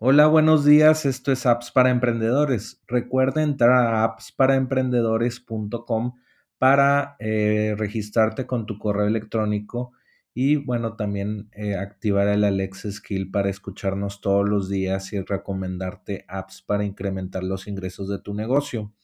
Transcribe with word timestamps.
Hola, 0.00 0.28
buenos 0.28 0.64
días. 0.64 1.04
Esto 1.06 1.32
es 1.32 1.44
Apps 1.44 1.72
para 1.72 1.90
Emprendedores. 1.90 2.80
Recuerda 2.86 3.42
entrar 3.42 3.92
a 3.92 4.04
appsparaemprendedores.com 4.04 6.14
para 6.56 7.16
eh, 7.18 7.74
registrarte 7.76 8.46
con 8.46 8.64
tu 8.64 8.78
correo 8.78 9.08
electrónico 9.08 9.90
y 10.32 10.54
bueno, 10.54 10.94
también 10.94 11.48
eh, 11.50 11.74
activar 11.74 12.28
el 12.28 12.44
Alexa 12.44 12.92
Skill 12.92 13.32
para 13.32 13.50
escucharnos 13.50 14.20
todos 14.20 14.48
los 14.48 14.68
días 14.68 15.12
y 15.12 15.20
recomendarte 15.20 16.24
apps 16.28 16.62
para 16.62 16.84
incrementar 16.84 17.42
los 17.42 17.66
ingresos 17.66 18.08
de 18.08 18.20
tu 18.20 18.34
negocio. 18.34 18.94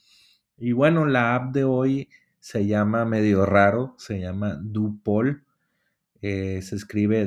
Y 0.56 0.70
bueno, 0.70 1.06
la 1.06 1.34
app 1.34 1.52
de 1.52 1.64
hoy 1.64 2.08
se 2.38 2.66
llama 2.66 3.04
medio 3.04 3.46
raro, 3.46 3.96
se 3.98 4.20
llama 4.20 4.60
Dupol. 4.62 5.44
Eh, 6.22 6.62
se 6.62 6.76
escribe 6.76 7.26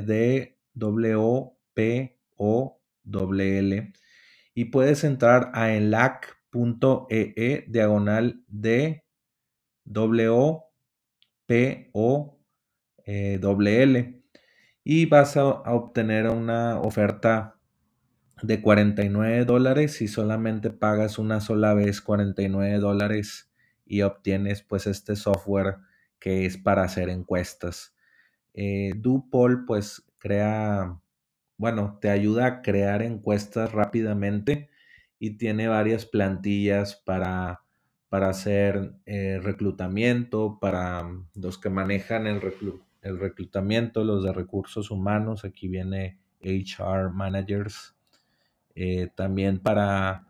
Y 4.53 4.65
puedes 4.65 5.03
entrar 5.03 5.52
a 5.53 5.73
enlac.ee 5.73 7.34
e 7.35 7.65
diagonal 7.67 8.43
de 8.48 9.05
W 9.85 10.59
P 11.45 11.89
O 11.93 12.39
eh, 13.05 13.39
L 13.41 14.23
y 14.84 15.05
vas 15.05 15.38
a, 15.38 15.45
obtener 15.45 16.29
una 16.29 16.79
oferta 16.79 17.59
de 18.43 18.62
49 18.62 19.45
dólares 19.45 20.01
y 20.01 20.07
solamente 20.07 20.70
pagas 20.70 21.17
una 21.17 21.41
sola 21.41 21.73
vez 21.73 22.01
49 22.01 22.77
dólares 22.79 23.51
y 23.85 24.01
obtienes 24.01 24.62
pues 24.62 24.87
este 24.87 25.15
software 25.15 25.77
que 26.20 26.45
es 26.45 26.57
para 26.57 26.84
hacer 26.84 27.09
encuestas. 27.09 27.95
Eh, 28.53 28.93
Dupol 28.95 29.65
pues 29.65 30.03
crea 30.17 30.99
bueno, 31.57 31.97
te 31.99 32.09
ayuda 32.09 32.45
a 32.45 32.61
crear 32.61 33.02
encuestas 33.02 33.71
rápidamente 33.71 34.70
y 35.20 35.38
tiene 35.38 35.67
varias 35.67 36.05
plantillas 36.05 36.95
para, 36.95 37.63
para 38.09 38.29
hacer 38.29 38.93
eh, 39.05 39.40
reclutamiento, 39.41 40.59
para 40.62 41.04
mm, 41.04 41.29
los 41.35 41.57
que 41.57 41.70
manejan 41.70 42.27
el, 42.27 42.41
reclutamiento, 43.20 44.04
los 44.04 44.23
de 44.23 44.34
recursos 44.34 44.91
humanos, 44.91 45.43
aquí 45.45 45.67
viene 45.67 46.20
HR 46.41 47.12
Managers, 47.12 47.95
eh, 48.76 49.10
también 49.15 49.60
para 49.60 50.27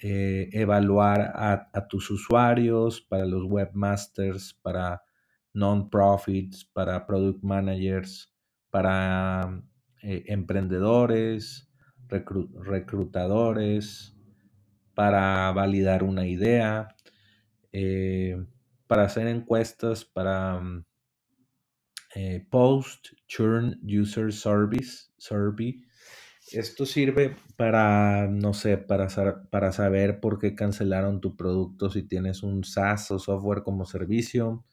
eh, 0.00 0.48
evaluar 0.52 1.20
a, 1.20 1.70
a, 1.72 1.86
tus 1.88 2.10
usuarios, 2.10 3.02
para 3.02 3.26
los 3.26 3.44
webmasters, 3.44 4.54
para 4.62 5.02
non-profits, 5.52 6.64
para 6.64 7.06
product 7.06 7.42
managers, 7.42 8.32
para 8.70 9.62
eh, 10.08 10.22
emprendedores, 10.28 11.68
reclutadores, 12.08 14.16
para 14.94 15.50
validar 15.50 16.04
una 16.04 16.28
idea, 16.28 16.94
eh, 17.72 18.36
para 18.86 19.02
hacer 19.02 19.26
encuestas, 19.26 20.04
para 20.04 20.60
mm, 20.60 20.84
eh, 22.14 22.46
post 22.48 23.08
churn 23.26 23.80
user 23.82 24.32
service 24.32 25.08
survey. 25.18 25.82
Esto 26.52 26.86
sirve 26.86 27.34
para, 27.56 28.28
no 28.28 28.54
sé, 28.54 28.78
para, 28.78 29.08
para 29.50 29.72
saber 29.72 30.20
por 30.20 30.38
qué 30.38 30.54
cancelaron 30.54 31.20
tu 31.20 31.36
producto 31.36 31.90
si 31.90 32.04
tienes 32.04 32.44
un 32.44 32.62
SaaS 32.62 33.10
o 33.10 33.18
software 33.18 33.64
como 33.64 33.86
servicio. 33.86 34.64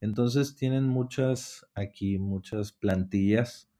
Entonces 0.00 0.56
tienen 0.56 0.88
muchas 0.88 1.64
aquí, 1.76 2.18
muchas 2.18 2.72
plantillas 2.72 3.70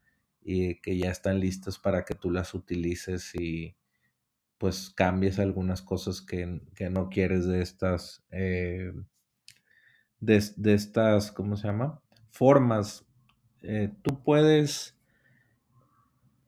y 0.45 0.81
que 0.81 0.99
ya 0.99 1.11
están 1.11 1.41
listas 1.41 1.79
para 1.79 2.05
que 2.05 2.15
tú 2.15 2.31
las 2.31 2.55
utilices 2.55 3.35
y 3.35 3.77
pues 4.59 4.91
cambies 4.91 5.39
algunas 5.39 5.83
cosas 5.83 6.21
que, 6.21 6.61
que 6.75 6.91
no 6.91 7.09
quieres 7.09 7.47
de 7.47 7.63
estas, 7.63 8.23
eh, 8.31 8.93
de, 10.21 10.43
de, 10.57 10.75
estas, 10.75 11.33
¿cómo 11.33 11.57
se 11.57 11.67
llama? 11.67 12.01
Formas. 12.31 13.07
Eh, 13.63 13.91
tú 14.03 14.23
puedes, 14.23 14.97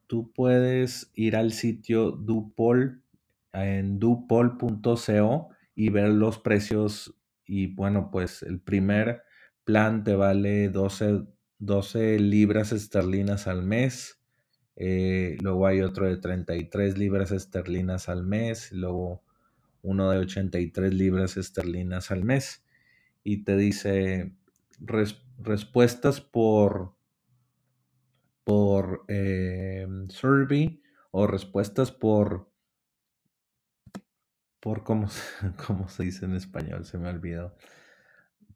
tú 0.07 0.31
puedes 0.33 1.11
ir 1.15 1.35
al 1.35 1.53
sitio 1.53 2.11
Dupol 2.11 3.03
en 3.53 3.99
dupol.co 3.99 5.49
y 5.75 5.89
ver 5.89 6.11
los 6.11 6.39
precios 6.39 7.15
y 7.47 7.69
bueno, 7.69 8.11
pues 8.11 8.43
el 8.43 8.61
primer 8.61 9.23
plan 9.65 10.05
te 10.05 10.15
vale 10.15 10.69
12 10.69 11.25
12 11.59 12.19
libras 12.19 12.73
esterlinas 12.73 13.47
al 13.47 13.63
mes. 13.63 14.21
Eh, 14.77 15.37
luego 15.41 15.67
hay 15.67 15.81
otro 15.81 16.07
de 16.07 16.17
33 16.17 16.99
libras 16.99 17.31
esterlinas 17.31 18.09
al 18.09 18.25
mes. 18.25 18.73
Luego 18.73 19.23
uno 19.83 20.11
de 20.11 20.19
83 20.19 20.93
libras 20.93 21.37
esterlinas 21.37 22.11
al 22.11 22.25
mes. 22.25 22.65
Y 23.25 23.45
te 23.45 23.57
dice 23.57 24.35
res, 24.79 25.23
respuestas 25.39 26.21
por, 26.21 26.95
por 28.45 29.05
eh, 29.09 29.87
survey 30.09 30.83
o 31.11 31.27
respuestas 31.27 31.91
por 31.93 32.51
por 34.67 34.83
cómo, 34.83 35.07
cómo 35.67 35.89
se 35.89 36.03
dice 36.03 36.25
en 36.25 36.35
español, 36.35 36.85
se 36.85 36.99
me 36.99 37.07
ha 37.07 37.13
olvidado 37.13 37.55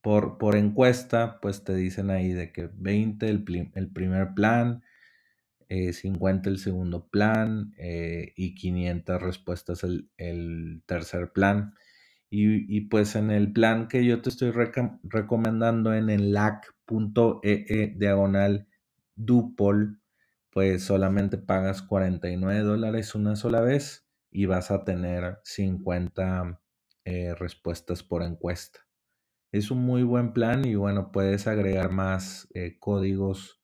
por, 0.02 0.38
por 0.38 0.56
encuesta, 0.56 1.40
pues 1.40 1.64
te 1.64 1.74
dicen 1.74 2.10
ahí 2.10 2.32
de 2.32 2.52
que 2.52 2.70
20 2.74 3.28
el, 3.28 3.44
el 3.74 3.90
primer 3.92 4.34
plan, 4.34 4.82
eh, 5.68 5.92
50 5.92 6.50
el 6.50 6.58
segundo 6.58 7.08
plan 7.08 7.72
eh, 7.78 8.32
y 8.36 8.54
500 8.54 9.22
respuestas 9.22 9.84
el, 9.84 10.10
el 10.16 10.82
tercer 10.86 11.32
plan. 11.32 11.74
Y, 12.30 12.76
y, 12.76 12.82
pues 12.82 13.16
en 13.16 13.30
el 13.30 13.52
plan 13.52 13.88
que 13.88 14.04
yo 14.04 14.22
te 14.22 14.30
estoy 14.30 14.52
recomendando 14.52 15.94
en 15.94 16.10
el 16.10 16.32
lac.ee 16.32 17.66
e 17.68 17.94
diagonal 17.96 18.68
dupol, 19.16 20.00
pues 20.50 20.84
solamente 20.84 21.38
pagas 21.38 21.82
49 21.82 22.60
dólares 22.60 23.14
una 23.14 23.36
sola 23.36 23.60
vez 23.60 24.06
y 24.30 24.46
vas 24.46 24.70
a 24.70 24.84
tener 24.84 25.38
50 25.44 26.60
eh, 27.04 27.34
respuestas 27.34 28.02
por 28.02 28.22
encuesta. 28.22 28.89
Es 29.52 29.72
un 29.72 29.84
muy 29.84 30.04
buen 30.04 30.32
plan 30.32 30.64
y 30.64 30.76
bueno, 30.76 31.10
puedes 31.10 31.48
agregar 31.48 31.90
más 31.90 32.48
eh, 32.54 32.78
códigos 32.78 33.60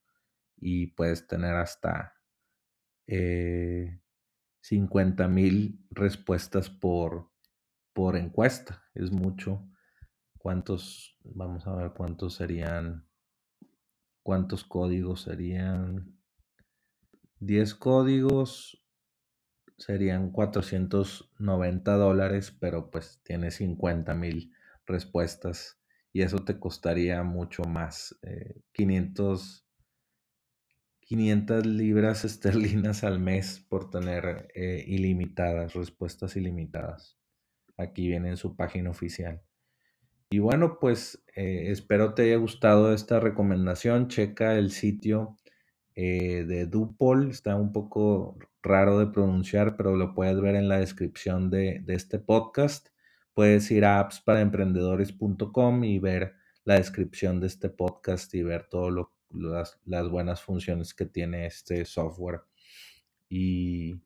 y 0.57 0.89
puedes 0.89 1.29
tener 1.29 1.55
hasta 1.55 2.15
eh, 3.07 4.01
50 4.63 5.29
mil 5.29 5.87
respuestas 5.91 6.71
por, 6.71 7.31
por 7.93 8.17
encuesta. 8.17 8.83
Es 8.95 9.13
mucho. 9.13 9.69
¿Cuántos? 10.39 11.17
Vamos 11.23 11.69
a 11.69 11.75
ver 11.77 11.93
cuántos 11.93 12.35
serían. 12.35 13.07
¿Cuántos 14.25 14.65
códigos 14.65 15.23
serían? 15.23 16.19
10 17.39 17.75
códigos 17.77 18.85
serían 19.79 20.33
490 20.33 21.95
dólares, 21.97 22.51
pero 22.59 22.91
pues 22.91 23.21
tiene 23.23 23.53
50 23.53 24.15
mil 24.15 24.53
respuestas 24.87 25.79
y 26.13 26.23
eso 26.23 26.39
te 26.39 26.59
costaría 26.59 27.23
mucho 27.23 27.63
más, 27.65 28.19
eh, 28.23 28.63
500, 28.73 29.67
500 31.01 31.67
libras 31.67 32.25
esterlinas 32.25 33.05
al 33.05 33.19
mes 33.19 33.61
por 33.69 33.91
tener 33.91 34.49
eh, 34.55 34.83
ilimitadas, 34.87 35.75
respuestas 35.75 36.37
ilimitadas. 36.37 37.19
Aquí 37.77 38.09
viene 38.09 38.31
en 38.31 38.39
su 38.39 38.57
página 38.57 38.89
oficial. 38.89 39.43
Y 40.31 40.39
bueno, 40.39 40.79
pues 40.81 41.23
eh, 41.37 41.71
espero 41.71 42.15
te 42.15 42.23
haya 42.23 42.37
gustado 42.37 42.95
esta 42.95 43.21
recomendación. 43.21 44.09
Checa 44.09 44.57
el 44.57 44.71
sitio 44.71 45.37
eh, 45.95 46.45
de 46.49 46.67
Dupol. 46.67 47.31
Está 47.31 47.57
un 47.57 47.73
poco 47.73 48.39
raro 48.63 48.99
de 48.99 49.09
pronunciar, 49.09 49.77
pero 49.77 49.97
lo 49.97 50.15
puedes 50.15 50.41
ver 50.41 50.57
en 50.57 50.69
la 50.69 50.79
descripción 50.81 51.51
de, 51.51 51.81
de 51.85 51.95
este 51.95 52.19
podcast 52.19 52.89
puedes 53.37 53.71
ir 53.71 53.85
a 53.85 54.01
appsparaemprendedores.com 54.01 55.85
y 55.85 55.99
ver 55.99 56.37
la 56.65 56.77
descripción 56.77 57.39
de 57.39 57.49
este 57.49 57.69
podcast 57.69 58.35
y 58.35 58.43
ver 58.43 58.67
todas 58.71 58.95
las, 59.29 59.79
las, 59.85 60.09
buenas 60.09 60.41
funciones 60.41 60.95
que 60.95 61.05
tiene 61.05 61.45
este 61.45 61.85
software. 61.85 62.41
Y, 63.29 64.01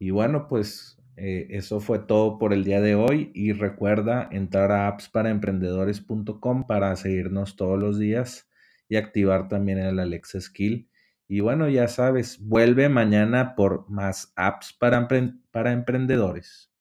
y 0.00 0.10
bueno, 0.10 0.48
pues 0.48 0.98
eh, 1.16 1.46
eso 1.50 1.78
fue 1.78 2.00
todo 2.00 2.36
por 2.36 2.52
el 2.52 2.64
día 2.64 2.80
de 2.80 2.96
hoy 2.96 3.30
y 3.32 3.52
recuerda 3.52 4.28
entrar 4.32 4.72
a 4.72 4.88
appsparaemprendedores.com 4.88 6.66
para 6.66 6.96
seguirnos 6.96 7.54
todos 7.54 7.78
los 7.78 7.96
días 7.96 8.48
y 8.88 8.96
activar 8.96 9.46
también 9.46 9.78
el 9.78 10.00
Alexa 10.00 10.40
Skill. 10.40 10.90
Y 11.28 11.38
bueno, 11.38 11.68
ya 11.68 11.86
sabes, 11.86 12.40
vuelve 12.40 12.88
mañana 12.88 13.54
por 13.54 13.88
más 13.88 14.32
apps 14.34 14.72
para, 14.72 15.06
para 15.52 15.70
emprendedores. 15.70 16.73